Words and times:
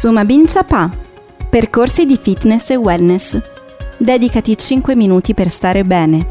Sumabin 0.00 0.46
Chapa. 0.46 0.88
Percorsi 1.50 2.06
di 2.06 2.16
fitness 2.16 2.70
e 2.70 2.76
wellness. 2.76 3.38
Dedicati 3.98 4.56
5 4.56 4.96
minuti 4.96 5.34
per 5.34 5.50
stare 5.50 5.84
bene. 5.84 6.26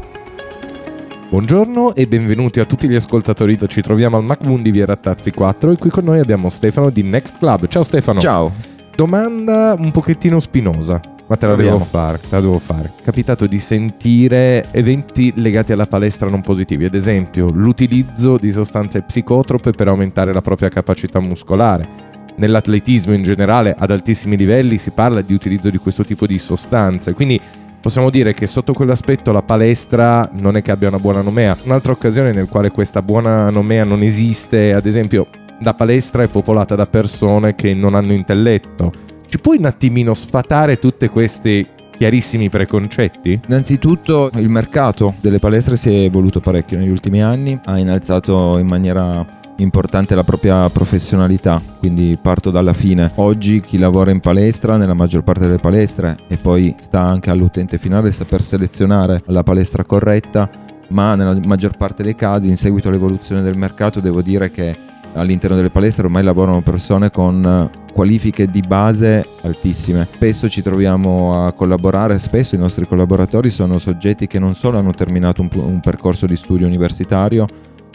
Buongiorno 1.30 1.94
e 1.94 2.08
benvenuti 2.08 2.58
a 2.58 2.64
tutti 2.64 2.88
gli 2.88 2.96
ascoltatori. 2.96 3.56
Ci 3.68 3.80
troviamo 3.80 4.16
al 4.16 4.24
MacBoon 4.24 4.62
di 4.62 4.72
Via 4.72 4.86
Rattazzi 4.86 5.30
4 5.30 5.70
e 5.70 5.76
qui 5.76 5.88
con 5.88 6.02
noi 6.02 6.18
abbiamo 6.18 6.50
Stefano 6.50 6.90
di 6.90 7.04
Next 7.04 7.38
Club. 7.38 7.68
Ciao 7.68 7.84
Stefano. 7.84 8.18
Ciao. 8.18 8.52
Domanda 8.96 9.76
un 9.78 9.92
pochettino 9.92 10.40
spinosa, 10.40 11.00
ma 11.28 11.36
te 11.36 11.46
la 11.46 11.52
Proviamo. 11.52 11.78
devo 11.78 11.88
fare, 11.88 12.18
te 12.18 12.26
la 12.28 12.40
devo 12.40 12.58
fare. 12.58 12.94
È 12.98 13.04
capitato 13.04 13.46
di 13.46 13.60
sentire 13.60 14.66
eventi 14.72 15.32
legati 15.36 15.70
alla 15.70 15.86
palestra 15.86 16.28
non 16.28 16.40
positivi, 16.40 16.86
ad 16.86 16.94
esempio 16.96 17.48
l'utilizzo 17.50 18.36
di 18.36 18.50
sostanze 18.50 19.02
psicotrope 19.02 19.70
per 19.70 19.86
aumentare 19.86 20.32
la 20.32 20.42
propria 20.42 20.68
capacità 20.68 21.20
muscolare. 21.20 22.09
Nell'atletismo 22.40 23.12
in 23.12 23.22
generale 23.22 23.76
ad 23.78 23.90
altissimi 23.90 24.34
livelli 24.34 24.78
si 24.78 24.92
parla 24.92 25.20
di 25.20 25.34
utilizzo 25.34 25.68
di 25.68 25.76
questo 25.76 26.04
tipo 26.04 26.26
di 26.26 26.38
sostanze, 26.38 27.12
quindi 27.12 27.38
Possiamo 27.80 28.10
dire 28.10 28.34
che 28.34 28.46
sotto 28.46 28.74
quell'aspetto 28.74 29.32
la 29.32 29.40
palestra 29.40 30.28
non 30.34 30.54
è 30.54 30.60
che 30.60 30.70
abbia 30.70 30.88
una 30.88 30.98
buona 30.98 31.22
nomea. 31.22 31.56
Un'altra 31.64 31.92
occasione 31.92 32.30
nel 32.30 32.46
quale 32.46 32.70
questa 32.70 33.00
buona 33.00 33.48
nomea 33.48 33.84
non 33.84 34.02
esiste, 34.02 34.74
ad 34.74 34.84
esempio, 34.84 35.28
la 35.60 35.72
palestra 35.72 36.22
è 36.22 36.28
popolata 36.28 36.74
da 36.74 36.84
persone 36.84 37.54
che 37.54 37.72
non 37.72 37.94
hanno 37.94 38.12
intelletto. 38.12 38.92
Ci 39.26 39.38
puoi 39.38 39.56
un 39.56 39.64
attimino 39.64 40.12
sfatare 40.12 40.78
tutti 40.78 41.08
questi 41.08 41.66
chiarissimi 41.96 42.50
preconcetti? 42.50 43.40
Innanzitutto 43.46 44.30
il 44.34 44.50
mercato 44.50 45.14
delle 45.22 45.38
palestre 45.38 45.76
si 45.76 45.88
è 45.88 46.04
evoluto 46.04 46.40
parecchio 46.40 46.76
negli 46.76 46.90
ultimi 46.90 47.22
anni, 47.22 47.58
ha 47.64 47.78
innalzato 47.78 48.58
in 48.58 48.66
maniera 48.66 49.26
importante 49.60 50.14
la 50.14 50.24
propria 50.24 50.68
professionalità, 50.70 51.62
quindi 51.78 52.18
parto 52.20 52.50
dalla 52.50 52.72
fine. 52.72 53.12
Oggi 53.16 53.60
chi 53.60 53.78
lavora 53.78 54.10
in 54.10 54.20
palestra, 54.20 54.76
nella 54.76 54.94
maggior 54.94 55.22
parte 55.22 55.42
delle 55.42 55.58
palestre, 55.58 56.18
e 56.28 56.36
poi 56.36 56.74
sta 56.80 57.00
anche 57.02 57.30
all'utente 57.30 57.78
finale 57.78 58.10
saper 58.10 58.42
selezionare 58.42 59.22
la 59.26 59.42
palestra 59.42 59.84
corretta, 59.84 60.48
ma 60.88 61.14
nella 61.14 61.38
maggior 61.44 61.76
parte 61.76 62.02
dei 62.02 62.14
casi, 62.16 62.48
in 62.48 62.56
seguito 62.56 62.88
all'evoluzione 62.88 63.42
del 63.42 63.56
mercato, 63.56 64.00
devo 64.00 64.22
dire 64.22 64.50
che 64.50 64.76
all'interno 65.14 65.56
delle 65.56 65.70
palestre 65.70 66.04
ormai 66.04 66.22
lavorano 66.22 66.62
persone 66.62 67.10
con 67.10 67.70
qualifiche 67.92 68.46
di 68.46 68.60
base 68.60 69.26
altissime. 69.42 70.06
Spesso 70.12 70.48
ci 70.48 70.62
troviamo 70.62 71.46
a 71.46 71.52
collaborare, 71.52 72.18
spesso 72.18 72.54
i 72.54 72.58
nostri 72.58 72.86
collaboratori 72.86 73.50
sono 73.50 73.78
soggetti 73.78 74.26
che 74.26 74.38
non 74.38 74.54
solo 74.54 74.78
hanno 74.78 74.92
terminato 74.92 75.42
un, 75.42 75.48
un 75.52 75.80
percorso 75.80 76.26
di 76.26 76.36
studio 76.36 76.66
universitario, 76.66 77.46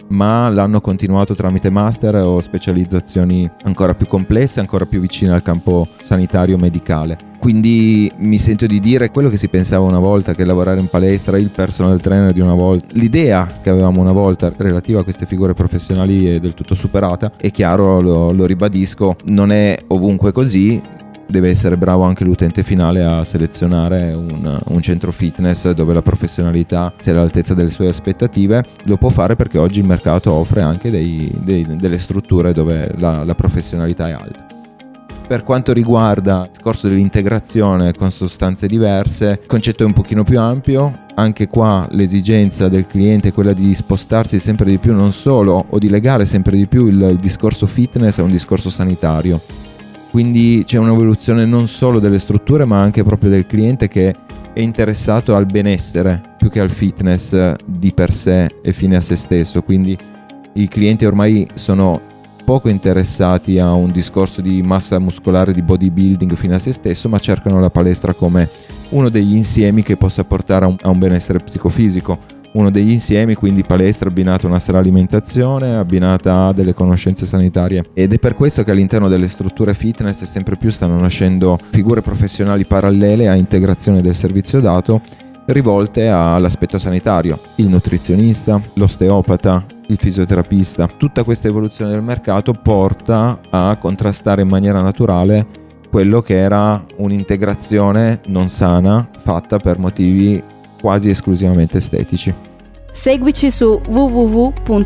ma 0.08 0.48
l'hanno 0.48 0.80
continuato 0.80 1.34
tramite 1.34 1.70
master 1.70 2.16
o 2.16 2.40
specializzazioni 2.40 3.48
ancora 3.62 3.94
più 3.94 4.06
complesse, 4.06 4.60
ancora 4.60 4.86
più 4.86 5.00
vicine 5.00 5.32
al 5.32 5.42
campo 5.42 5.88
sanitario 6.02 6.58
medicale. 6.58 7.34
Quindi 7.38 8.10
mi 8.16 8.38
sento 8.38 8.66
di 8.66 8.80
dire 8.80 9.10
quello 9.10 9.28
che 9.28 9.36
si 9.36 9.48
pensava 9.48 9.84
una 9.84 9.98
volta, 9.98 10.34
che 10.34 10.44
lavorare 10.44 10.80
in 10.80 10.88
palestra, 10.88 11.38
il 11.38 11.50
personal 11.50 12.00
trainer 12.00 12.32
di 12.32 12.40
una 12.40 12.54
volta, 12.54 12.86
l'idea 12.92 13.46
che 13.62 13.70
avevamo 13.70 14.00
una 14.00 14.12
volta 14.12 14.52
relativa 14.56 15.00
a 15.00 15.04
queste 15.04 15.26
figure 15.26 15.54
professionali 15.54 16.26
è 16.26 16.40
del 16.40 16.54
tutto 16.54 16.74
superata. 16.74 17.32
È 17.36 17.50
chiaro, 17.50 18.00
lo, 18.00 18.32
lo 18.32 18.46
ribadisco, 18.46 19.16
non 19.26 19.52
è 19.52 19.78
ovunque 19.88 20.32
così, 20.32 20.82
deve 21.26 21.48
essere 21.48 21.76
bravo 21.76 22.04
anche 22.04 22.24
l'utente 22.24 22.62
finale 22.62 23.04
a 23.04 23.24
selezionare 23.24 24.12
un, 24.12 24.60
un, 24.64 24.82
centro 24.82 25.10
fitness 25.10 25.70
dove 25.70 25.92
la 25.92 26.02
professionalità 26.02 26.92
sia 26.98 27.12
all'altezza 27.12 27.54
delle 27.54 27.70
sue 27.70 27.88
aspettative. 27.88 28.64
Lo 28.84 28.96
può 28.96 29.10
fare 29.10 29.36
perché 29.36 29.58
oggi 29.58 29.80
il 29.80 29.86
mercato 29.86 30.32
offre 30.32 30.62
anche 30.62 30.90
dei, 30.90 31.32
dei, 31.42 31.76
delle 31.76 31.98
strutture 31.98 32.52
dove 32.52 32.92
la, 32.96 33.24
la 33.24 33.34
professionalità 33.34 34.08
è 34.08 34.12
alta. 34.12 34.46
Per 35.26 35.42
quanto 35.42 35.72
riguarda 35.72 36.44
il 36.44 36.50
discorso 36.52 36.86
dell'integrazione 36.86 37.92
con 37.94 38.12
sostanze 38.12 38.68
diverse, 38.68 39.40
il 39.42 39.46
concetto 39.48 39.82
è 39.82 39.86
un 39.86 39.92
pochino 39.92 40.22
più 40.22 40.38
ampio, 40.38 41.00
anche 41.16 41.48
qua 41.48 41.88
l'esigenza 41.90 42.68
del 42.68 42.86
cliente 42.86 43.28
è 43.28 43.32
quella 43.32 43.52
di 43.52 43.74
spostarsi 43.74 44.38
sempre 44.38 44.70
di 44.70 44.78
più 44.78 44.94
non 44.94 45.10
solo 45.10 45.66
o 45.68 45.78
di 45.80 45.88
legare 45.88 46.26
sempre 46.26 46.56
di 46.56 46.68
più 46.68 46.86
il, 46.86 47.02
il 47.02 47.18
discorso 47.18 47.66
fitness 47.66 48.18
a 48.18 48.22
un 48.22 48.30
discorso 48.30 48.70
sanitario 48.70 49.40
quindi 50.16 50.62
c'è 50.64 50.78
un'evoluzione 50.78 51.44
non 51.44 51.66
solo 51.66 51.98
delle 51.98 52.18
strutture 52.18 52.64
ma 52.64 52.80
anche 52.80 53.04
proprio 53.04 53.28
del 53.28 53.44
cliente 53.44 53.86
che 53.86 54.16
è 54.54 54.60
interessato 54.60 55.34
al 55.34 55.44
benessere 55.44 56.36
più 56.38 56.48
che 56.48 56.58
al 56.58 56.70
fitness 56.70 57.52
di 57.66 57.92
per 57.92 58.14
sé 58.14 58.48
e 58.62 58.72
fine 58.72 58.96
a 58.96 59.02
se 59.02 59.14
stesso, 59.14 59.60
quindi 59.60 59.94
i 60.54 60.68
clienti 60.68 61.04
ormai 61.04 61.46
sono 61.52 62.00
poco 62.46 62.70
interessati 62.70 63.58
a 63.58 63.74
un 63.74 63.92
discorso 63.92 64.40
di 64.40 64.62
massa 64.62 64.98
muscolare, 64.98 65.52
di 65.52 65.60
bodybuilding 65.60 66.34
fine 66.34 66.54
a 66.54 66.58
se 66.58 66.72
stesso, 66.72 67.10
ma 67.10 67.18
cercano 67.18 67.60
la 67.60 67.68
palestra 67.68 68.14
come 68.14 68.48
uno 68.90 69.10
degli 69.10 69.34
insiemi 69.34 69.82
che 69.82 69.98
possa 69.98 70.24
portare 70.24 70.64
a 70.64 70.68
un, 70.68 70.76
a 70.80 70.88
un 70.88 70.98
benessere 70.98 71.40
psicofisico 71.40 72.18
uno 72.56 72.70
degli 72.70 72.90
insiemi, 72.90 73.34
quindi 73.34 73.64
palestra 73.64 74.08
abbinata 74.08 74.46
a 74.46 74.50
una 74.50 74.58
sana 74.58 74.78
alimentazione, 74.78 75.76
abbinata 75.76 76.46
a 76.46 76.52
delle 76.52 76.74
conoscenze 76.74 77.26
sanitarie. 77.26 77.84
Ed 77.92 78.12
è 78.12 78.18
per 78.18 78.34
questo 78.34 78.64
che 78.64 78.70
all'interno 78.70 79.08
delle 79.08 79.28
strutture 79.28 79.74
fitness 79.74 80.24
sempre 80.24 80.56
più 80.56 80.70
stanno 80.70 80.98
nascendo 80.98 81.58
figure 81.70 82.02
professionali 82.02 82.64
parallele 82.66 83.28
a 83.28 83.34
integrazione 83.34 84.00
del 84.00 84.14
servizio 84.14 84.60
dato 84.60 85.00
rivolte 85.46 86.08
all'aspetto 86.08 86.76
sanitario, 86.76 87.38
il 87.56 87.68
nutrizionista, 87.68 88.60
l'osteopata, 88.74 89.64
il 89.88 89.96
fisioterapista. 89.96 90.88
Tutta 90.96 91.22
questa 91.22 91.46
evoluzione 91.46 91.92
del 91.92 92.02
mercato 92.02 92.52
porta 92.52 93.38
a 93.50 93.76
contrastare 93.76 94.42
in 94.42 94.48
maniera 94.48 94.80
naturale 94.80 95.64
quello 95.88 96.20
che 96.20 96.36
era 96.36 96.84
un'integrazione 96.96 98.20
non 98.26 98.48
sana 98.48 99.06
fatta 99.22 99.58
per 99.58 99.78
motivi 99.78 100.42
quasi 100.80 101.10
esclusivamente 101.10 101.78
estetici. 101.78 102.34
Seguici 102.92 103.50
su 103.50 103.80
www.mboom.it. 103.86 104.76